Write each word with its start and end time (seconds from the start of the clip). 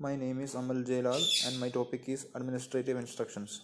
My 0.00 0.14
name 0.14 0.38
is 0.38 0.54
Amal 0.54 0.84
Jailal 0.88 1.20
and 1.44 1.58
my 1.58 1.70
topic 1.70 2.08
is 2.08 2.28
administrative 2.32 2.96
instructions. 2.96 3.62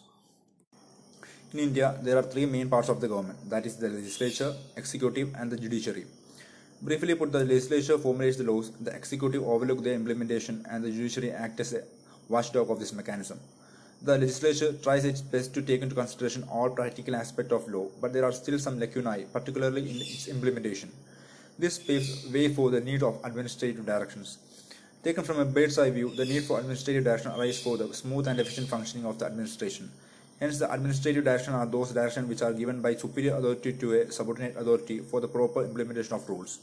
In 1.52 1.60
India, 1.60 1.96
there 2.02 2.18
are 2.18 2.24
three 2.24 2.44
main 2.44 2.68
parts 2.68 2.88
of 2.88 3.00
the 3.00 3.06
government 3.06 3.38
that 3.48 3.64
is, 3.66 3.76
the 3.76 3.88
legislature, 3.88 4.52
executive, 4.76 5.32
and 5.38 5.48
the 5.48 5.56
judiciary. 5.56 6.06
Briefly 6.82 7.14
put, 7.14 7.30
the 7.30 7.44
legislature 7.44 7.98
formulates 7.98 8.36
the 8.36 8.42
laws, 8.42 8.72
the 8.80 8.92
executive 8.92 9.46
overlook 9.46 9.84
their 9.84 9.94
implementation, 9.94 10.66
and 10.68 10.82
the 10.82 10.90
judiciary 10.90 11.30
act 11.30 11.60
as 11.60 11.72
a 11.72 11.84
watchdog 12.28 12.68
of 12.68 12.80
this 12.80 12.92
mechanism. 12.92 13.38
The 14.02 14.18
legislature 14.18 14.72
tries 14.72 15.04
its 15.04 15.20
best 15.20 15.54
to 15.54 15.62
take 15.62 15.82
into 15.82 15.94
consideration 15.94 16.42
all 16.50 16.68
practical 16.68 17.14
aspects 17.14 17.52
of 17.52 17.68
law, 17.68 17.86
but 18.00 18.12
there 18.12 18.24
are 18.24 18.32
still 18.32 18.58
some 18.58 18.80
lacunae, 18.80 19.26
particularly 19.32 19.88
in 19.88 20.00
its 20.00 20.26
implementation. 20.26 20.90
This 21.60 21.78
paves 21.78 22.28
way 22.32 22.52
for 22.52 22.72
the 22.72 22.80
need 22.80 23.04
of 23.04 23.20
administrative 23.22 23.86
directions. 23.86 24.38
Taken 25.04 25.22
from 25.22 25.38
a 25.38 25.44
bird's 25.44 25.78
eye 25.78 25.90
view, 25.90 26.08
the 26.16 26.24
need 26.24 26.44
for 26.44 26.58
administrative 26.58 27.04
direction 27.04 27.30
arises 27.32 27.62
for 27.62 27.76
the 27.76 27.92
smooth 27.92 28.26
and 28.26 28.40
efficient 28.40 28.68
functioning 28.68 29.04
of 29.04 29.18
the 29.18 29.26
administration. 29.26 29.90
Hence, 30.40 30.58
the 30.58 30.72
administrative 30.72 31.24
direction 31.24 31.52
are 31.52 31.66
those 31.66 31.92
directions 31.92 32.26
which 32.26 32.40
are 32.40 32.54
given 32.54 32.80
by 32.80 32.94
superior 32.94 33.36
authority 33.36 33.74
to 33.74 33.92
a 33.92 34.10
subordinate 34.10 34.56
authority 34.56 35.00
for 35.00 35.20
the 35.20 35.28
proper 35.28 35.62
implementation 35.62 36.14
of 36.14 36.26
rules. 36.26 36.58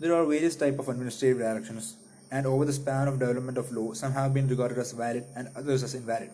There 0.00 0.12
are 0.16 0.26
various 0.26 0.56
types 0.56 0.80
of 0.80 0.88
administrative 0.88 1.38
directions, 1.38 1.96
and 2.32 2.44
over 2.44 2.64
the 2.64 2.72
span 2.72 3.06
of 3.06 3.20
development 3.20 3.56
of 3.56 3.70
law, 3.70 3.92
some 3.92 4.12
have 4.12 4.34
been 4.34 4.48
regarded 4.48 4.78
as 4.78 4.90
valid 4.90 5.26
and 5.36 5.48
others 5.54 5.84
as 5.84 5.94
invalid. 5.94 6.30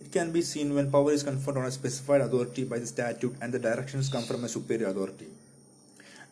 It 0.00 0.10
can 0.10 0.32
be 0.32 0.40
seen 0.40 0.74
when 0.74 0.90
power 0.90 1.12
is 1.12 1.22
conferred 1.22 1.58
on 1.58 1.66
a 1.66 1.70
specified 1.70 2.22
authority 2.22 2.64
by 2.64 2.78
the 2.78 2.86
statute 2.86 3.36
and 3.42 3.52
the 3.52 3.58
directions 3.58 4.08
come 4.08 4.22
from 4.22 4.44
a 4.44 4.48
superior 4.48 4.88
authority. 4.88 5.28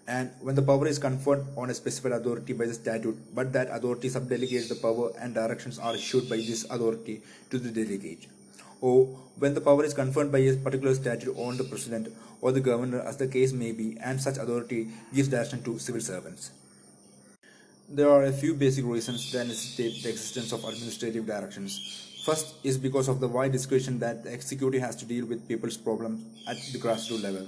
And 0.07 0.31
when 0.41 0.55
the 0.55 0.63
power 0.63 0.87
is 0.87 0.99
conferred 0.99 1.47
on 1.57 1.71
a 1.71 1.75
specified 1.75 2.13
authority 2.13 2.53
by 2.53 2.67
the 2.67 2.75
statute, 2.75 3.17
but 3.35 3.53
that 3.55 3.69
authority 3.71 4.09
subdelegates 4.11 4.69
the 4.69 4.75
power 4.75 5.13
and 5.19 5.35
directions 5.35 5.79
are 5.79 5.95
issued 5.95 6.29
by 6.29 6.37
this 6.37 6.65
authority 6.65 7.23
to 7.51 7.59
the 7.59 7.71
delegate. 7.71 8.27
Or 8.83 9.07
when 9.39 9.55
the 9.55 9.63
power 9.63 9.83
is 9.83 9.95
conferred 9.95 10.31
by 10.31 10.39
a 10.39 10.57
particular 10.57 10.95
statute 10.95 11.35
on 11.39 11.57
the 11.57 11.65
president 11.65 12.09
or 12.43 12.53
the 12.53 12.61
governor, 12.61 13.01
as 13.01 13.17
the 13.17 13.27
case 13.27 13.55
may 13.55 13.73
be, 13.73 13.97
and 13.99 14.21
such 14.21 14.37
authority 14.37 14.89
gives 15.15 15.29
direction 15.29 15.63
to 15.63 15.79
civil 15.79 16.03
servants. 16.03 16.51
There 17.89 18.11
are 18.11 18.25
a 18.25 18.33
few 18.33 18.55
basic 18.55 18.85
reasons 18.85 19.33
that 19.33 19.47
necessitate 19.47 20.03
the 20.03 20.11
existence 20.11 20.53
of 20.53 20.65
administrative 20.65 21.27
directions. 21.27 22.11
First 22.25 22.57
is 22.63 22.77
because 22.77 23.09
of 23.09 23.21
the 23.21 23.29
wide 23.29 23.53
discretion 23.53 23.99
that 24.01 24.25
the 24.25 24.33
executive 24.33 24.83
has 24.83 24.97
to 24.97 25.07
deal 25.07 25.25
with 25.25 25.49
people's 25.49 25.79
problems 25.79 26.25
at 26.47 26.57
the 26.73 26.79
grassroots 26.79 27.23
level. 27.23 27.47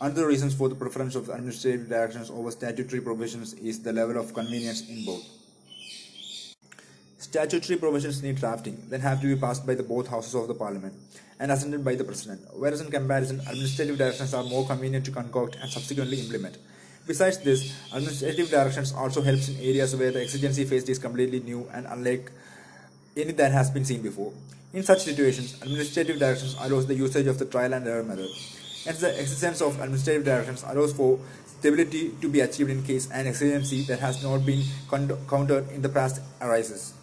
Another 0.00 0.26
reasons 0.26 0.54
for 0.54 0.70
the 0.70 0.74
preference 0.74 1.14
of 1.14 1.28
administrative 1.28 1.86
directions 1.86 2.30
over 2.30 2.50
statutory 2.50 3.02
provisions 3.02 3.52
is 3.54 3.82
the 3.82 3.92
level 3.92 4.16
of 4.16 4.32
convenience 4.32 4.88
in 4.88 5.04
both. 5.04 5.22
Statutory 7.18 7.78
provisions 7.78 8.22
need 8.22 8.36
drafting, 8.36 8.82
then 8.88 9.00
have 9.00 9.20
to 9.20 9.26
be 9.26 9.38
passed 9.38 9.66
by 9.66 9.74
the 9.74 9.82
both 9.82 10.08
houses 10.08 10.34
of 10.34 10.48
the 10.48 10.54
parliament 10.54 10.94
and 11.38 11.52
assented 11.52 11.84
by 11.84 11.94
the 11.94 12.02
president, 12.02 12.40
whereas 12.54 12.80
in 12.80 12.90
comparison, 12.90 13.40
administrative 13.40 13.98
directions 13.98 14.32
are 14.32 14.42
more 14.42 14.66
convenient 14.66 15.04
to 15.04 15.10
concoct 15.10 15.56
and 15.60 15.70
subsequently 15.70 16.18
implement. 16.18 16.56
Besides 17.06 17.36
this, 17.38 17.76
administrative 17.92 18.48
directions 18.48 18.94
also 18.94 19.20
helps 19.20 19.50
in 19.50 19.56
areas 19.56 19.94
where 19.94 20.12
the 20.12 20.22
exigency 20.22 20.64
faced 20.64 20.88
is 20.88 20.98
completely 20.98 21.40
new 21.40 21.68
and 21.74 21.86
unlike 21.86 22.32
any 23.18 23.32
that 23.32 23.52
has 23.52 23.70
been 23.70 23.84
seen 23.84 24.00
before. 24.00 24.32
In 24.72 24.82
such 24.82 25.00
situations, 25.00 25.60
administrative 25.60 26.18
directions 26.18 26.56
allows 26.58 26.86
the 26.86 26.94
usage 26.94 27.26
of 27.26 27.38
the 27.38 27.44
trial 27.44 27.74
and 27.74 27.86
error 27.86 28.02
method. 28.02 28.30
Hence, 28.84 29.00
the 29.00 29.10
existence 29.20 29.60
of 29.60 29.78
administrative 29.80 30.24
directions 30.24 30.64
allows 30.66 30.92
for 30.92 31.18
stability 31.46 32.12
to 32.22 32.28
be 32.28 32.40
achieved 32.40 32.70
in 32.70 32.82
case 32.82 33.10
an 33.10 33.26
exigency 33.26 33.82
that 33.82 33.98
has 33.98 34.22
not 34.22 34.46
been 34.46 34.62
countered 35.28 35.70
in 35.70 35.82
the 35.82 35.88
past 35.88 36.22
arises. 36.40 36.94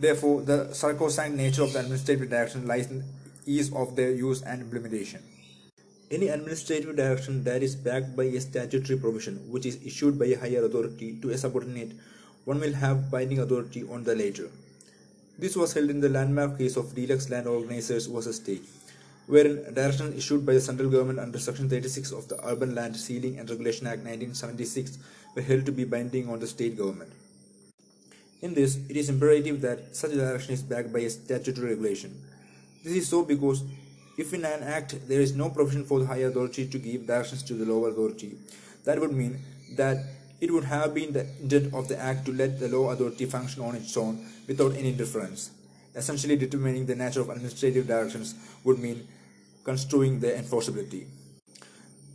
Therefore, 0.00 0.40
the 0.40 0.72
sacrosanct 0.72 1.36
nature 1.36 1.62
of 1.62 1.72
the 1.72 1.80
administrative 1.80 2.30
direction 2.30 2.66
lies 2.66 2.90
in 2.90 3.04
ease 3.46 3.72
of 3.74 3.94
their 3.94 4.10
use 4.10 4.42
and 4.42 4.62
implementation. 4.62 5.22
Any 6.10 6.28
administrative 6.28 6.96
direction 6.96 7.44
that 7.44 7.62
is 7.62 7.76
backed 7.76 8.16
by 8.16 8.24
a 8.24 8.40
statutory 8.40 8.98
provision 8.98 9.36
which 9.50 9.66
is 9.66 9.84
issued 9.84 10.18
by 10.18 10.26
a 10.26 10.38
higher 10.38 10.64
authority 10.64 11.18
to 11.20 11.30
a 11.30 11.38
subordinate, 11.38 11.92
one 12.44 12.60
will 12.60 12.72
have 12.72 13.10
binding 13.10 13.38
authority 13.38 13.84
on 13.90 14.04
the 14.04 14.14
latter. 14.14 14.48
This 15.38 15.56
was 15.56 15.74
held 15.74 15.90
in 15.90 16.00
the 16.00 16.08
landmark 16.08 16.58
case 16.58 16.76
of 16.76 16.94
Deluxe 16.94 17.28
Land 17.28 17.46
Organizers 17.46 18.06
vs. 18.06 18.36
State, 18.36 18.64
wherein 19.26 19.72
directions 19.74 20.16
issued 20.16 20.44
by 20.44 20.54
the 20.54 20.60
central 20.60 20.90
government 20.90 21.18
under 21.18 21.38
Section 21.38 21.68
36 21.68 22.12
of 22.12 22.28
the 22.28 22.46
Urban 22.46 22.74
Land 22.74 22.96
Ceiling 22.96 23.38
and 23.38 23.48
Regulation 23.48 23.86
Act 23.86 24.04
1976 24.04 24.98
were 25.34 25.42
held 25.42 25.64
to 25.66 25.72
be 25.72 25.84
binding 25.84 26.28
on 26.28 26.40
the 26.40 26.46
state 26.46 26.76
government. 26.76 27.12
In 28.42 28.52
this, 28.52 28.76
it 28.88 28.96
is 28.96 29.08
imperative 29.08 29.60
that 29.62 29.96
such 29.96 30.12
a 30.12 30.16
direction 30.16 30.52
is 30.52 30.62
backed 30.62 30.92
by 30.92 31.00
a 31.00 31.10
statutory 31.10 31.70
regulation. 31.70 32.14
This 32.82 32.92
is 32.92 33.08
so 33.08 33.24
because 33.24 33.64
if 34.18 34.34
in 34.34 34.44
an 34.44 34.62
act 34.62 35.08
there 35.08 35.20
is 35.20 35.34
no 35.34 35.48
provision 35.48 35.84
for 35.84 36.00
the 36.00 36.06
higher 36.06 36.28
authority 36.28 36.66
to 36.68 36.78
give 36.78 37.06
directions 37.06 37.42
to 37.44 37.54
the 37.54 37.64
lower 37.64 37.88
authority, 37.88 38.36
that 38.84 39.00
would 39.00 39.12
mean 39.12 39.40
that 39.76 40.04
it 40.40 40.52
would 40.52 40.64
have 40.64 40.92
been 40.92 41.12
the 41.14 41.26
intent 41.40 41.72
of 41.72 41.88
the 41.88 41.98
act 41.98 42.26
to 42.26 42.32
let 42.32 42.60
the 42.60 42.68
lower 42.68 42.92
authority 42.92 43.24
function 43.24 43.62
on 43.62 43.74
its 43.74 43.96
own 43.96 44.26
without 44.46 44.74
any 44.74 44.90
interference. 44.90 45.50
Essentially 45.94 46.36
determining 46.36 46.86
the 46.86 46.94
nature 46.94 47.20
of 47.20 47.28
administrative 47.30 47.86
directions 47.86 48.34
would 48.64 48.78
mean 48.78 49.06
construing 49.64 50.20
their 50.20 50.36
enforceability. 50.36 51.06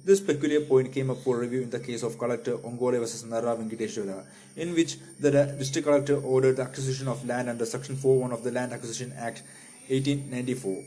This 0.05 0.21
peculiar 0.21 0.61
point 0.61 0.93
came 0.93 1.09
up 1.09 1.17
for 1.17 1.37
review 1.37 1.61
in 1.61 1.69
the 1.69 1.79
case 1.79 2.03
of 2.03 2.17
Collector 2.17 2.57
Ongole 2.57 2.99
vs. 2.99 3.25
Narra 3.25 3.55
Venkateshwara, 3.55 4.25
in 4.55 4.73
which 4.73 4.97
the 5.19 5.29
district 5.57 5.87
collector 5.87 6.19
ordered 6.21 6.55
the 6.57 6.63
acquisition 6.63 7.07
of 7.07 7.25
land 7.27 7.49
under 7.49 7.65
Section 7.65 7.95
4.1 7.95 8.31
of 8.31 8.43
the 8.43 8.51
Land 8.51 8.73
Acquisition 8.73 9.13
Act 9.17 9.43
1894. 9.89 10.83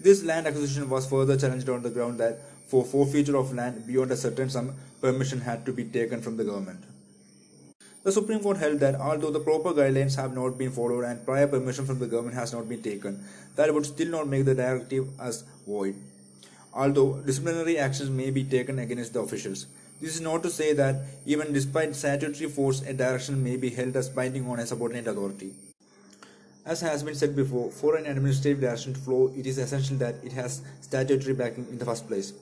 This 0.00 0.24
land 0.24 0.46
acquisition 0.46 0.88
was 0.88 1.06
further 1.06 1.36
challenged 1.36 1.68
on 1.68 1.82
the 1.82 1.90
ground 1.90 2.18
that 2.18 2.40
for 2.66 2.84
forfeiture 2.84 3.36
of 3.36 3.54
land 3.54 3.86
beyond 3.86 4.10
a 4.10 4.16
certain 4.16 4.50
sum, 4.50 4.74
permission 5.00 5.40
had 5.40 5.64
to 5.66 5.72
be 5.72 5.84
taken 5.84 6.20
from 6.20 6.36
the 6.36 6.44
government. 6.44 6.82
The 8.04 8.12
Supreme 8.12 8.40
Court 8.40 8.58
held 8.58 8.80
that 8.80 8.96
although 8.96 9.30
the 9.30 9.40
proper 9.40 9.72
guidelines 9.72 10.14
have 10.16 10.34
not 10.34 10.58
been 10.58 10.70
followed 10.70 11.04
and 11.04 11.24
prior 11.24 11.46
permission 11.46 11.86
from 11.86 11.98
the 11.98 12.06
government 12.06 12.36
has 12.36 12.52
not 12.52 12.68
been 12.68 12.82
taken, 12.82 13.24
that 13.56 13.72
would 13.72 13.86
still 13.86 14.08
not 14.08 14.28
make 14.28 14.44
the 14.44 14.54
directive 14.54 15.08
as 15.18 15.44
void. 15.66 15.94
Although 16.74 17.22
disciplinary 17.22 17.78
actions 17.78 18.10
may 18.10 18.30
be 18.30 18.44
taken 18.44 18.78
against 18.78 19.14
the 19.14 19.20
officials, 19.20 19.66
this 20.02 20.16
is 20.16 20.20
not 20.20 20.42
to 20.42 20.50
say 20.50 20.74
that 20.74 20.96
even 21.24 21.54
despite 21.54 21.96
statutory 21.96 22.50
force, 22.50 22.82
a 22.82 22.92
direction 22.92 23.42
may 23.42 23.56
be 23.56 23.70
held 23.70 23.96
as 23.96 24.10
binding 24.10 24.46
on 24.50 24.58
a 24.58 24.66
subordinate 24.66 25.06
authority. 25.06 25.54
As 26.66 26.82
has 26.82 27.02
been 27.02 27.14
said 27.14 27.34
before, 27.34 27.70
for 27.70 27.96
an 27.96 28.04
administrative 28.04 28.60
direction 28.60 28.92
to 28.92 29.00
flow, 29.00 29.32
it 29.34 29.46
is 29.46 29.56
essential 29.56 29.96
that 29.98 30.16
it 30.22 30.32
has 30.32 30.60
statutory 30.82 31.32
backing 31.32 31.66
in 31.70 31.78
the 31.78 31.86
first 31.86 32.06
place. 32.06 32.34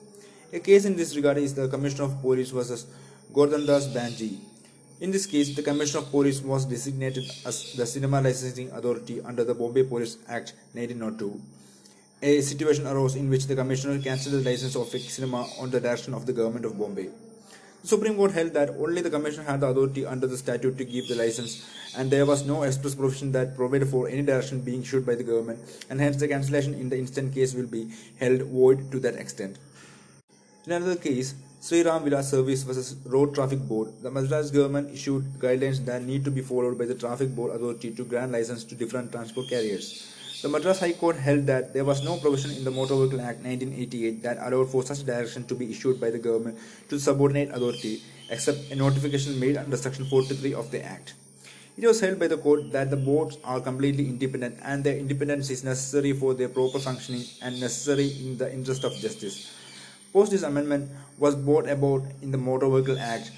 A 0.51 0.59
case 0.59 0.83
in 0.83 0.97
this 0.97 1.15
regard 1.15 1.37
is 1.37 1.55
the 1.55 1.69
Commissioner 1.69 2.05
of 2.05 2.21
Police 2.21 2.49
versus 2.49 2.85
Gordhandas 3.31 3.93
Bhanji. 3.93 4.39
In 5.03 5.11
this 5.11 5.25
case, 5.25 5.53
the 5.53 5.61
Commissioner 5.61 5.99
of 5.99 6.11
Police 6.11 6.41
was 6.41 6.63
designated 6.63 7.25
as 7.45 7.73
the 7.73 7.85
cinema 7.85 8.21
licensing 8.21 8.71
authority 8.71 9.19
under 9.19 9.43
the 9.43 9.53
Bombay 9.53 9.83
Police 9.83 10.15
Act 10.29 10.53
1902. 10.71 11.41
A 12.21 12.39
situation 12.39 12.87
arose 12.87 13.17
in 13.17 13.29
which 13.29 13.45
the 13.47 13.53
Commissioner 13.53 13.99
cancelled 13.99 14.35
the 14.35 14.49
license 14.49 14.77
of 14.77 14.93
a 14.93 14.99
cinema 14.99 15.45
on 15.59 15.71
the 15.71 15.81
direction 15.81 16.13
of 16.13 16.25
the 16.25 16.31
government 16.31 16.63
of 16.63 16.79
Bombay. 16.79 17.09
The 17.81 17.87
Supreme 17.89 18.15
Court 18.15 18.31
held 18.31 18.53
that 18.53 18.69
only 18.69 19.01
the 19.01 19.09
Commissioner 19.09 19.43
had 19.43 19.59
the 19.59 19.67
authority 19.67 20.05
under 20.05 20.25
the 20.25 20.37
statute 20.37 20.77
to 20.77 20.85
give 20.85 21.09
the 21.09 21.15
license, 21.15 21.69
and 21.97 22.09
there 22.09 22.25
was 22.25 22.45
no 22.45 22.63
express 22.63 22.95
provision 22.95 23.33
that 23.33 23.57
provided 23.57 23.89
for 23.89 24.07
any 24.07 24.21
direction 24.21 24.61
being 24.61 24.83
issued 24.83 25.05
by 25.05 25.15
the 25.15 25.23
government, 25.23 25.59
and 25.89 25.99
hence 25.99 26.15
the 26.15 26.29
cancellation 26.29 26.75
in 26.75 26.87
the 26.87 26.97
instant 26.97 27.33
case 27.33 27.53
will 27.53 27.67
be 27.67 27.91
held 28.21 28.43
void 28.43 28.89
to 28.93 29.01
that 29.01 29.15
extent. 29.15 29.57
In 30.65 30.71
another 30.71 30.95
case, 30.95 31.35
Sri 31.65 31.81
Ram 31.81 32.03
Vilas 32.03 32.29
Service 32.29 32.63
versus 32.63 32.97
Road 33.05 33.33
Traffic 33.33 33.59
Board, 33.59 33.93
the 34.01 34.11
Madras 34.11 34.51
government 34.51 34.93
issued 34.93 35.23
guidelines 35.39 35.85
that 35.85 36.03
need 36.03 36.25
to 36.25 36.29
be 36.29 36.41
followed 36.41 36.77
by 36.77 36.83
the 36.83 36.93
Traffic 36.93 37.33
Board 37.33 37.55
Authority 37.55 37.91
to 37.91 38.03
grant 38.03 38.33
license 38.33 38.65
to 38.65 38.75
different 38.75 39.13
transport 39.13 39.47
carriers. 39.47 40.13
The 40.41 40.49
Madras 40.49 40.81
High 40.81 40.91
Court 40.91 41.15
held 41.15 41.45
that 41.47 41.73
there 41.73 41.85
was 41.85 42.03
no 42.03 42.17
provision 42.17 42.51
in 42.51 42.65
the 42.65 42.71
Motor 42.71 42.95
Vehicle 42.95 43.21
Act 43.21 43.45
1988 43.45 44.21
that 44.23 44.39
allowed 44.41 44.71
for 44.71 44.83
such 44.83 45.05
direction 45.05 45.45
to 45.45 45.55
be 45.55 45.71
issued 45.71 46.01
by 46.01 46.09
the 46.09 46.19
government 46.19 46.59
to 46.89 46.99
subordinate 46.99 47.51
authority 47.51 48.03
except 48.29 48.69
a 48.69 48.75
notification 48.75 49.39
made 49.39 49.55
under 49.55 49.77
Section 49.77 50.03
43 50.03 50.53
of 50.55 50.69
the 50.69 50.83
Act. 50.83 51.13
It 51.77 51.87
was 51.87 52.01
held 52.01 52.19
by 52.19 52.27
the 52.27 52.37
court 52.37 52.73
that 52.73 52.89
the 52.89 52.97
boards 52.97 53.37
are 53.45 53.61
completely 53.61 54.09
independent 54.09 54.59
and 54.63 54.83
their 54.83 54.97
independence 54.97 55.49
is 55.49 55.63
necessary 55.63 56.11
for 56.11 56.33
their 56.33 56.49
proper 56.49 56.79
functioning 56.79 57.23
and 57.41 57.57
necessary 57.61 58.11
in 58.19 58.37
the 58.37 58.53
interest 58.53 58.83
of 58.83 58.91
justice. 58.97 59.62
Post 60.13 60.29
this 60.29 60.43
amendment 60.43 60.91
was 61.17 61.35
brought 61.35 61.67
about 61.67 62.03
in 62.21 62.29
the 62.29 62.37
Motor 62.37 62.69
Vehicle 62.69 62.99
Act 62.99 63.31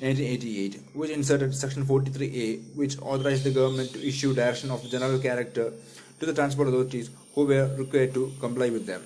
1988, 0.00 0.78
which 0.92 1.10
inserted 1.10 1.54
Section 1.54 1.86
43A, 1.86 2.76
which 2.76 3.00
authorized 3.00 3.44
the 3.44 3.50
government 3.50 3.90
to 3.94 4.06
issue 4.06 4.34
direction 4.34 4.70
of 4.70 4.86
general 4.90 5.18
character 5.18 5.72
to 6.20 6.26
the 6.26 6.34
transport 6.34 6.68
authorities 6.68 7.08
who 7.34 7.46
were 7.46 7.74
required 7.78 8.12
to 8.12 8.30
comply 8.40 8.68
with 8.68 8.84
them. 8.84 9.02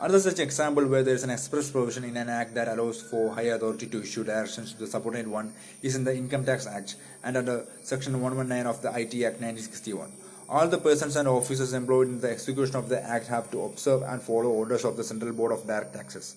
Another 0.00 0.18
such 0.18 0.38
example 0.38 0.86
where 0.86 1.02
there 1.02 1.14
is 1.14 1.24
an 1.24 1.30
express 1.30 1.70
provision 1.70 2.04
in 2.04 2.16
an 2.16 2.30
act 2.30 2.54
that 2.54 2.68
allows 2.68 3.02
for 3.02 3.34
higher 3.34 3.56
authority 3.56 3.86
to 3.88 4.00
issue 4.00 4.24
directions 4.24 4.72
to 4.72 4.78
the 4.78 4.86
subordinate 4.86 5.28
one 5.28 5.52
is 5.82 5.94
in 5.94 6.04
the 6.04 6.16
Income 6.16 6.46
Tax 6.46 6.66
Act 6.66 6.96
and 7.22 7.36
under 7.36 7.66
Section 7.82 8.22
119 8.22 8.66
of 8.66 8.80
the 8.80 8.88
IT 8.88 9.12
Act 9.26 9.42
1961. 9.42 10.10
All 10.48 10.66
the 10.66 10.78
persons 10.78 11.14
and 11.16 11.28
officers 11.28 11.74
employed 11.74 12.08
in 12.08 12.20
the 12.20 12.30
execution 12.30 12.76
of 12.76 12.88
the 12.88 13.02
Act 13.02 13.26
have 13.26 13.50
to 13.50 13.64
observe 13.64 14.02
and 14.02 14.22
follow 14.22 14.48
orders 14.48 14.82
of 14.82 14.96
the 14.96 15.04
Central 15.04 15.32
Board 15.34 15.52
of 15.52 15.66
Direct 15.66 15.92
Taxes. 15.92 16.36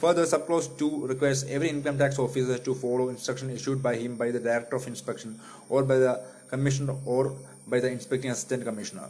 Further, 0.00 0.24
subclause 0.24 0.76
2 0.76 1.06
requires 1.06 1.44
every 1.44 1.70
income 1.70 1.96
tax 1.96 2.18
officer 2.18 2.58
to 2.58 2.74
follow 2.74 3.08
instructions 3.08 3.58
issued 3.58 3.82
by 3.82 3.96
him 3.96 4.16
by 4.16 4.30
the 4.30 4.38
Director 4.38 4.76
of 4.76 4.86
Inspection 4.86 5.40
or 5.70 5.82
by 5.82 5.96
the 5.96 6.22
Commissioner 6.50 6.94
or 7.06 7.34
by 7.66 7.80
the 7.80 7.90
Inspecting 7.90 8.30
Assistant 8.30 8.64
Commissioner. 8.64 9.08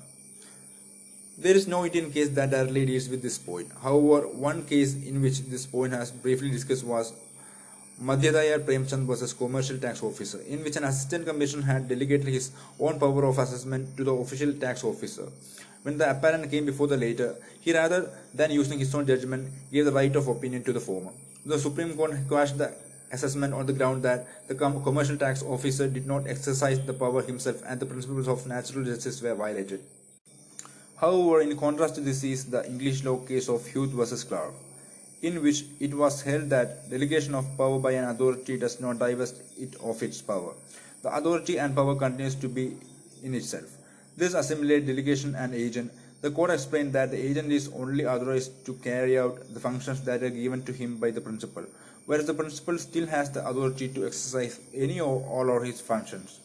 There 1.37 1.57
is 1.57 1.67
no 1.67 1.85
Indian 1.85 2.13
case 2.13 2.29
that 2.31 2.51
directly 2.51 2.87
deals 2.87 3.09
with 3.09 3.23
this 3.23 3.39
point. 3.39 3.69
However, 3.83 4.29
one 4.29 4.65
case 4.65 4.95
in 4.95 5.21
which 5.21 5.41
this 5.41 5.67
point 5.67 5.93
has 5.93 6.13
briefly 6.13 6.51
discussed 6.51 6.85
was 6.85 7.13
Madhyadaya 8.01 8.65
Premchand 8.65 9.07
versus 9.07 9.33
Commercial 9.33 9.77
Tax 9.77 10.05
Officer, 10.05 10.41
in 10.43 10.63
which 10.63 10.77
an 10.77 10.85
assistant 10.85 11.27
commissioner 11.27 11.65
had 11.65 11.89
delegated 11.89 12.29
his 12.29 12.53
own 12.79 12.97
power 13.01 13.25
of 13.25 13.39
assessment 13.39 13.97
to 13.97 14.05
the 14.05 14.13
official 14.13 14.53
tax 14.53 14.85
officer. 14.85 15.27
When 15.83 15.99
the 15.99 16.09
appellant 16.09 16.49
came 16.49 16.65
before 16.65 16.87
the 16.87 16.97
latter, 16.97 17.35
he 17.61 17.73
rather 17.73 18.09
than 18.33 18.53
using 18.53 18.79
his 18.79 18.95
own 18.95 19.05
judgment 19.05 19.51
gave 19.73 19.85
the 19.85 19.91
right 19.91 20.15
of 20.15 20.29
opinion 20.29 20.63
to 20.65 20.73
the 20.73 20.79
former. 20.79 21.11
The 21.45 21.59
Supreme 21.59 21.97
Court 21.97 22.13
quashed 22.29 22.57
the 22.59 22.73
assessment 23.11 23.53
on 23.53 23.67
the 23.67 23.73
ground 23.73 24.05
that 24.05 24.47
the 24.47 24.55
commercial 24.55 25.17
tax 25.17 25.43
officer 25.43 25.89
did 25.89 26.07
not 26.07 26.29
exercise 26.29 26.79
the 26.87 26.93
power 26.93 27.23
himself 27.23 27.63
and 27.67 27.81
the 27.81 27.87
principles 27.87 28.29
of 28.29 28.47
natural 28.47 28.85
justice 28.85 29.21
were 29.21 29.35
violated. 29.35 29.81
However, 31.01 31.41
in 31.41 31.57
contrast 31.57 31.97
to 31.97 32.01
this 32.01 32.23
is 32.23 32.45
the 32.45 32.65
English 32.65 33.03
law 33.03 33.17
case 33.17 33.49
of 33.49 33.67
Hughes 33.67 33.91
versus 33.91 34.23
Clark, 34.23 34.55
in 35.23 35.43
which 35.43 35.65
it 35.81 35.93
was 35.95 36.23
held 36.23 36.49
that 36.51 36.89
delegation 36.91 37.35
of 37.35 37.45
power 37.57 37.79
by 37.79 37.93
an 37.93 38.05
authority 38.05 38.57
does 38.57 38.81
not 38.81 38.99
divest 38.99 39.43
it 39.59 39.75
of 39.83 40.03
its 40.03 40.23
power. 40.23 40.55
The 41.03 41.15
authority 41.15 41.59
and 41.59 41.75
power 41.75 41.97
continues 41.97 42.35
to 42.37 42.49
be 42.49 42.77
in 43.23 43.35
itself. 43.35 43.71
This 44.17 44.35
assimilates 44.35 44.87
delegation 44.87 45.35
and 45.35 45.55
agent. 45.55 45.93
The 46.21 46.31
court 46.31 46.51
explained 46.51 46.93
that 46.95 47.11
the 47.11 47.25
agent 47.25 47.53
is 47.53 47.69
only 47.75 48.05
authorized 48.05 48.67
to 48.67 48.75
carry 48.75 49.19
out 49.19 49.39
the 49.55 49.61
functions 49.61 50.03
that 50.03 50.23
are 50.23 50.31
given 50.31 50.63
to 50.65 50.73
him 50.73 50.97
by 50.97 51.11
the 51.13 51.21
principal, 51.21 51.65
whereas 52.07 52.27
the 52.27 52.35
principal 52.35 52.79
still 52.79 53.07
has 53.07 53.31
the 53.31 53.47
authority 53.49 53.89
to 53.89 54.07
exercise 54.07 54.61
any 54.75 54.99
or 55.01 55.23
all 55.27 55.57
of 55.57 55.63
his 55.63 55.81
functions. 55.81 56.41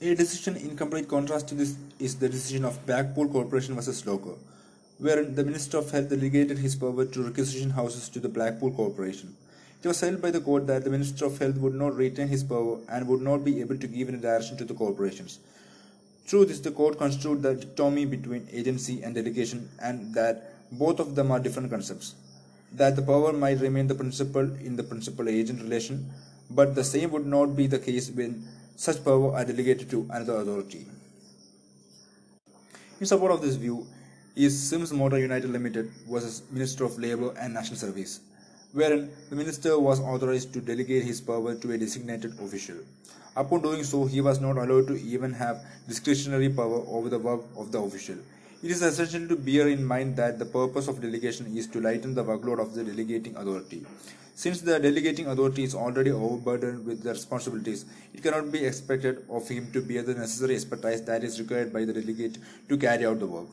A 0.00 0.14
decision 0.14 0.56
in 0.56 0.76
complete 0.76 1.08
contrast 1.08 1.48
to 1.48 1.54
this 1.54 1.76
is 1.98 2.16
the 2.16 2.28
decision 2.28 2.64
of 2.64 2.84
Blackpool 2.86 3.28
Corporation 3.28 3.74
versus 3.74 4.04
Locker, 4.06 4.34
wherein 5.00 5.34
the 5.34 5.44
Minister 5.44 5.78
of 5.78 5.90
Health 5.90 6.10
delegated 6.10 6.58
his 6.58 6.76
power 6.76 7.04
to 7.06 7.22
requisition 7.22 7.70
houses 7.70 8.08
to 8.10 8.20
the 8.20 8.28
Blackpool 8.28 8.70
Corporation. 8.70 9.34
It 9.82 9.88
was 9.88 10.00
held 10.00 10.20
by 10.20 10.30
the 10.30 10.42
court 10.42 10.66
that 10.66 10.84
the 10.84 10.90
Minister 10.90 11.24
of 11.24 11.38
Health 11.38 11.56
would 11.56 11.74
not 11.74 11.96
retain 11.96 12.28
his 12.28 12.44
power 12.44 12.78
and 12.90 13.08
would 13.08 13.22
not 13.22 13.42
be 13.42 13.60
able 13.60 13.78
to 13.78 13.86
give 13.86 14.10
any 14.10 14.18
direction 14.18 14.58
to 14.58 14.64
the 14.66 14.74
corporations. 14.74 15.38
Through 16.26 16.44
this, 16.44 16.60
the 16.60 16.70
court 16.70 16.98
construed 16.98 17.40
the 17.40 17.54
dichotomy 17.54 18.04
between 18.04 18.46
agency 18.52 19.02
and 19.02 19.14
delegation 19.14 19.70
and 19.82 20.14
that 20.14 20.52
both 20.70 21.00
of 21.00 21.14
them 21.14 21.32
are 21.32 21.40
different 21.40 21.70
concepts. 21.70 22.14
That 22.72 22.94
the 22.94 23.02
power 23.02 23.32
might 23.32 23.58
remain 23.60 23.86
the 23.86 23.94
principal 23.94 24.42
in 24.42 24.76
the 24.76 24.82
principal-agent 24.82 25.62
relation, 25.62 26.10
but 26.50 26.74
the 26.74 26.84
same 26.84 27.10
would 27.12 27.26
not 27.26 27.56
be 27.56 27.66
the 27.66 27.78
case 27.78 28.10
when 28.10 28.46
such 28.76 29.02
power 29.02 29.34
are 29.34 29.44
delegated 29.46 29.90
to 29.90 30.06
another 30.10 30.36
authority. 30.36 30.86
In 33.00 33.06
support 33.06 33.32
of 33.32 33.40
this 33.40 33.56
view 33.56 33.86
is 34.44 34.58
Simms 34.58 34.90
Motor 34.90 35.18
Units 35.18 35.44
Limited 35.44 35.90
versus 36.08 36.42
Minister 36.50 36.84
of 36.84 36.98
Labour 36.98 37.34
and 37.38 37.52
National 37.52 37.76
Service, 37.76 38.20
wherein 38.72 39.10
the 39.28 39.36
minister 39.36 39.78
was 39.78 40.00
authorized 40.00 40.54
to 40.54 40.62
delegate 40.62 41.04
his 41.04 41.20
power 41.20 41.54
to 41.54 41.72
a 41.72 41.76
designated 41.76 42.32
official. 42.40 42.76
Upon 43.36 43.60
doing 43.60 43.84
so, 43.84 44.06
he 44.06 44.22
was 44.22 44.40
not 44.40 44.56
allowed 44.56 44.86
to 44.86 44.98
even 44.98 45.34
have 45.34 45.62
discretionary 45.86 46.48
power 46.48 46.82
over 46.88 47.10
the 47.10 47.18
work 47.18 47.42
of 47.54 47.70
the 47.70 47.80
official. 47.80 48.16
It 48.62 48.70
is 48.70 48.80
essential 48.80 49.28
to 49.28 49.36
bear 49.36 49.68
in 49.68 49.84
mind 49.84 50.16
that 50.16 50.38
the 50.38 50.46
purpose 50.46 50.88
of 50.88 51.02
delegation 51.02 51.54
is 51.54 51.66
to 51.68 51.80
lighten 51.82 52.14
the 52.14 52.24
workload 52.24 52.60
of 52.60 52.74
the 52.74 52.82
delegating 52.82 53.36
authority. 53.36 53.84
Since 54.34 54.62
the 54.62 54.78
delegating 54.78 55.26
authority 55.26 55.64
is 55.64 55.74
already 55.74 56.12
overburdened 56.12 56.86
with 56.86 57.02
the 57.02 57.10
responsibilities, 57.10 57.84
it 58.14 58.22
cannot 58.22 58.50
be 58.50 58.64
expected 58.64 59.22
of 59.28 59.46
him 59.46 59.70
to 59.72 59.82
bear 59.82 60.02
the 60.02 60.14
necessary 60.14 60.54
expertise 60.54 61.02
that 61.02 61.24
is 61.24 61.38
required 61.38 61.74
by 61.74 61.84
the 61.84 61.92
delegate 61.92 62.38
to 62.70 62.78
carry 62.78 63.04
out 63.04 63.18
the 63.20 63.26
work. 63.26 63.46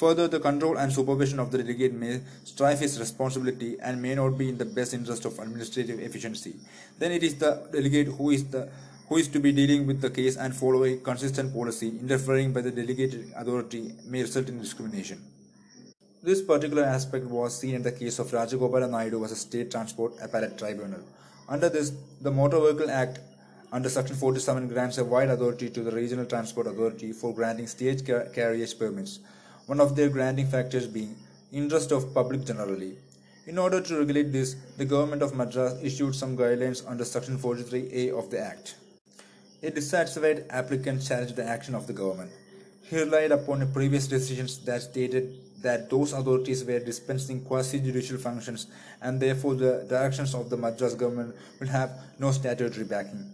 Further, 0.00 0.28
the 0.28 0.40
control 0.40 0.78
and 0.78 0.90
supervision 0.90 1.38
of 1.38 1.50
the 1.50 1.58
delegate 1.58 1.92
may 1.92 2.20
strive 2.44 2.80
his 2.80 2.98
responsibility 2.98 3.76
and 3.82 4.00
may 4.00 4.14
not 4.14 4.38
be 4.38 4.48
in 4.48 4.56
the 4.56 4.64
best 4.64 4.94
interest 4.94 5.26
of 5.26 5.38
administrative 5.38 6.00
efficiency. 6.00 6.54
Then 6.98 7.12
it 7.12 7.22
is 7.22 7.34
the 7.34 7.68
delegate 7.70 8.08
who 8.08 8.30
is 8.30 8.44
the 8.46 8.70
who 9.08 9.16
is 9.18 9.28
to 9.28 9.40
be 9.40 9.52
dealing 9.52 9.86
with 9.86 10.00
the 10.00 10.08
case 10.08 10.36
and 10.36 10.54
follow 10.56 10.84
a 10.84 10.96
consistent 11.08 11.52
policy. 11.52 11.88
Interfering 11.88 12.52
by 12.54 12.62
the 12.62 12.70
delegated 12.70 13.30
authority 13.36 13.92
may 14.06 14.22
result 14.22 14.48
in 14.48 14.58
discrimination. 14.58 15.20
This 16.22 16.40
particular 16.40 16.84
aspect 16.84 17.26
was 17.26 17.58
seen 17.58 17.74
in 17.74 17.82
the 17.82 17.92
case 17.92 18.18
of 18.20 18.28
Rajagopala 18.28 18.88
Naidu 18.88 19.22
as 19.24 19.32
a 19.32 19.36
State 19.36 19.70
Transport 19.70 20.14
Appellate 20.22 20.56
Tribunal. 20.56 21.00
Under 21.46 21.68
this, 21.68 21.92
the 22.22 22.30
Motor 22.30 22.60
Vehicle 22.60 22.90
Act 22.90 23.18
under 23.72 23.90
Section 23.90 24.16
47 24.16 24.68
grants 24.68 24.96
a 24.96 25.04
wide 25.04 25.28
authority 25.28 25.68
to 25.68 25.82
the 25.82 25.90
Regional 25.90 26.24
Transport 26.24 26.68
Authority 26.68 27.12
for 27.12 27.34
granting 27.34 27.66
stage 27.66 28.06
car 28.06 28.24
carriage 28.38 28.78
permits, 28.78 29.18
one 29.70 29.78
of 29.78 29.94
their 29.94 30.08
granting 30.08 30.48
factors 30.52 30.86
being 30.88 31.14
interest 31.52 31.92
of 31.92 32.12
public 32.12 32.44
generally. 32.44 32.98
In 33.46 33.56
order 33.56 33.80
to 33.80 33.98
regulate 33.98 34.32
this, 34.32 34.56
the 34.76 34.84
government 34.84 35.22
of 35.22 35.36
Madras 35.36 35.80
issued 35.80 36.16
some 36.16 36.36
guidelines 36.36 36.84
under 36.90 37.04
Section 37.04 37.38
43A 37.38 38.18
of 38.18 38.30
the 38.30 38.40
Act. 38.40 38.74
A 39.62 39.70
dissatisfied 39.70 40.46
applicant 40.50 41.06
challenged 41.06 41.36
the 41.36 41.44
action 41.44 41.76
of 41.76 41.86
the 41.86 41.92
government. 41.92 42.32
He 42.82 42.96
relied 42.98 43.30
upon 43.30 43.72
previous 43.72 44.08
decisions 44.08 44.58
that 44.64 44.82
stated 44.82 45.38
that 45.62 45.88
those 45.88 46.14
authorities 46.14 46.64
were 46.64 46.80
dispensing 46.80 47.44
quasi-judicial 47.44 48.18
functions 48.18 48.66
and 49.00 49.20
therefore 49.20 49.54
the 49.54 49.86
directions 49.88 50.34
of 50.34 50.50
the 50.50 50.56
Madras 50.56 50.96
government 50.96 51.36
will 51.60 51.68
have 51.68 51.92
no 52.18 52.32
statutory 52.32 52.86
backing. 52.86 53.24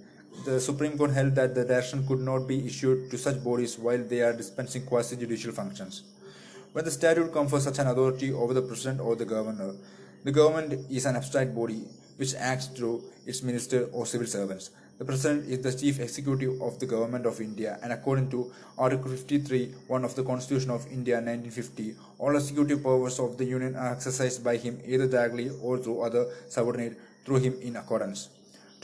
The 0.44 0.60
Supreme 0.60 0.98
Court 0.98 1.12
held 1.12 1.34
that 1.36 1.54
the 1.54 1.64
direction 1.64 2.06
could 2.06 2.20
not 2.20 2.46
be 2.46 2.66
issued 2.66 3.10
to 3.10 3.16
such 3.16 3.42
bodies 3.42 3.78
while 3.78 4.04
they 4.04 4.20
are 4.20 4.34
dispensing 4.34 4.84
quasi-judicial 4.84 5.52
functions. 5.52 6.02
When 6.76 6.84
the 6.84 6.90
statute 6.90 7.32
confers 7.32 7.64
such 7.64 7.78
an 7.78 7.86
authority 7.86 8.34
over 8.34 8.52
the 8.52 8.60
president 8.60 9.00
or 9.00 9.16
the 9.16 9.24
governor, 9.24 9.72
the 10.24 10.30
government 10.30 10.74
is 10.90 11.06
an 11.06 11.16
abstract 11.16 11.54
body 11.54 11.84
which 12.18 12.34
acts 12.34 12.66
through 12.66 13.02
its 13.24 13.42
minister 13.42 13.88
or 13.94 14.04
civil 14.04 14.26
servants. 14.26 14.68
The 14.98 15.06
President 15.06 15.48
is 15.48 15.62
the 15.62 15.72
Chief 15.72 15.98
Executive 16.00 16.60
of 16.60 16.78
the 16.78 16.84
Government 16.84 17.24
of 17.24 17.40
India 17.40 17.78
and 17.82 17.94
according 17.94 18.28
to 18.32 18.52
Article 18.76 19.10
53 19.10 19.72
1 19.86 20.04
of 20.04 20.14
the 20.16 20.22
Constitution 20.22 20.70
of 20.70 20.86
India 20.92 21.14
1950, 21.14 21.96
all 22.18 22.36
executive 22.36 22.82
powers 22.82 23.18
of 23.20 23.38
the 23.38 23.46
Union 23.46 23.74
are 23.74 23.92
exercised 23.92 24.44
by 24.44 24.58
him 24.58 24.78
either 24.84 25.06
directly 25.06 25.48
or 25.62 25.78
through 25.78 26.02
other 26.02 26.26
subordinate 26.50 27.00
through 27.24 27.38
him 27.38 27.54
in 27.62 27.76
accordance. 27.76 28.28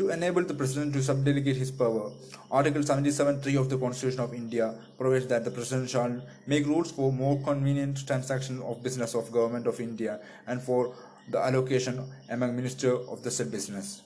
To 0.03 0.09
enable 0.11 0.43
the 0.43 0.55
President 0.55 0.93
to 0.95 0.99
subdelegate 0.99 1.55
his 1.55 1.71
power, 1.71 2.11
Article 2.51 2.83
77.3 2.83 3.57
of 3.57 3.71
the 3.71 3.79
Constitution 3.79 4.19
of 4.19 4.35
India 4.35 4.75
provides 4.99 5.29
that 5.29 5.45
the 5.45 5.51
President 5.53 5.89
shall 5.89 6.21
make 6.49 6.67
rules 6.67 6.91
for 6.91 7.13
more 7.13 7.41
convenient 7.45 8.05
transaction 8.05 8.61
of 8.63 8.83
business 8.83 9.15
of 9.15 9.31
Government 9.31 9.69
of 9.69 9.79
India 9.79 10.19
and 10.49 10.61
for 10.61 10.93
the 11.31 11.39
allocation 11.39 12.03
among 12.31 12.57
ministers 12.57 13.07
of 13.09 13.23
the 13.23 13.31
said 13.31 13.53
business. 13.53 14.03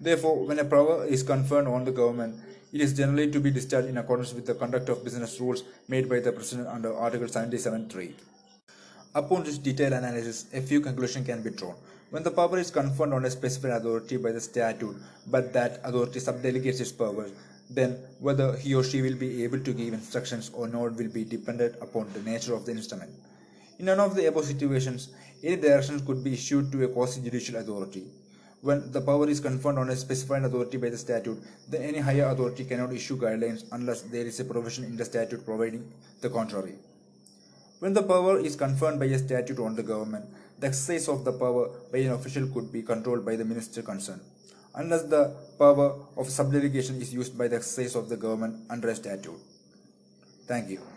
Therefore, 0.00 0.44
when 0.44 0.58
a 0.58 0.64
power 0.64 1.06
is 1.06 1.22
conferred 1.22 1.68
on 1.68 1.84
the 1.84 1.92
government, 1.92 2.40
it 2.72 2.80
is 2.80 2.92
generally 2.92 3.30
to 3.30 3.38
be 3.38 3.52
discharged 3.52 3.86
in 3.86 3.98
accordance 3.98 4.34
with 4.34 4.46
the 4.46 4.54
conduct 4.56 4.88
of 4.88 5.04
business 5.04 5.40
rules 5.40 5.62
made 5.86 6.08
by 6.08 6.18
the 6.18 6.32
President 6.32 6.66
under 6.66 6.92
Article 6.92 7.28
77.3. 7.28 8.14
Upon 9.14 9.44
this 9.44 9.58
detailed 9.58 9.92
analysis, 9.92 10.46
a 10.52 10.60
few 10.60 10.80
conclusions 10.80 11.24
can 11.24 11.40
be 11.40 11.50
drawn. 11.50 11.76
When 12.10 12.22
the 12.22 12.30
power 12.30 12.56
is 12.58 12.70
conferred 12.70 13.12
on 13.12 13.24
a 13.24 13.30
specific 13.30 13.72
authority 13.72 14.16
by 14.16 14.30
the 14.30 14.40
statute, 14.40 14.96
but 15.26 15.52
that 15.54 15.80
authority 15.82 16.20
subdelegates 16.20 16.80
its 16.80 16.92
powers, 16.92 17.32
then 17.68 17.98
whether 18.20 18.56
he 18.56 18.76
or 18.76 18.84
she 18.84 19.02
will 19.02 19.16
be 19.16 19.42
able 19.42 19.58
to 19.58 19.72
give 19.72 19.92
instructions 19.92 20.50
or 20.54 20.68
not 20.68 20.94
will 20.94 21.08
be 21.08 21.24
dependent 21.24 21.74
upon 21.80 22.12
the 22.12 22.22
nature 22.22 22.54
of 22.54 22.64
the 22.64 22.70
instrument. 22.70 23.10
In 23.80 23.86
none 23.86 23.98
of 23.98 24.14
the 24.14 24.26
above 24.26 24.44
situations, 24.44 25.08
any 25.42 25.56
directions 25.56 26.02
could 26.02 26.22
be 26.22 26.34
issued 26.34 26.70
to 26.72 26.84
a 26.84 26.88
quasi-judicial 26.88 27.56
authority. 27.56 28.04
When 28.62 28.92
the 28.92 29.00
power 29.00 29.28
is 29.28 29.40
conferred 29.40 29.76
on 29.76 29.90
a 29.90 29.96
specified 29.96 30.44
authority 30.44 30.76
by 30.76 30.90
the 30.90 30.96
statute, 30.96 31.42
then 31.68 31.82
any 31.82 31.98
higher 31.98 32.26
authority 32.26 32.64
cannot 32.64 32.92
issue 32.92 33.18
guidelines 33.18 33.64
unless 33.72 34.02
there 34.02 34.24
is 34.24 34.38
a 34.38 34.44
provision 34.44 34.84
in 34.84 34.96
the 34.96 35.04
statute 35.04 35.44
providing 35.44 35.92
the 36.20 36.30
contrary. 36.30 36.74
When 37.80 37.92
the 37.92 38.02
power 38.02 38.38
is 38.38 38.56
conferred 38.56 38.98
by 38.98 39.06
a 39.06 39.18
statute 39.18 39.58
on 39.58 39.74
the 39.74 39.82
government, 39.82 40.24
the 40.58 40.66
exercise 40.68 41.08
of 41.08 41.24
the 41.24 41.32
power 41.32 41.68
by 41.92 41.98
an 41.98 42.12
official 42.12 42.48
could 42.48 42.72
be 42.72 42.82
controlled 42.82 43.24
by 43.24 43.36
the 43.36 43.44
minister 43.44 43.82
concerned, 43.82 44.20
unless 44.74 45.02
the 45.02 45.34
power 45.58 45.94
of 46.16 46.26
subdelegation 46.28 47.00
is 47.00 47.12
used 47.12 47.36
by 47.36 47.48
the 47.48 47.56
exercise 47.56 47.94
of 47.94 48.08
the 48.08 48.16
government 48.16 48.56
under 48.70 48.88
a 48.88 48.94
statute. 48.94 49.40
Thank 50.46 50.70
you. 50.70 50.95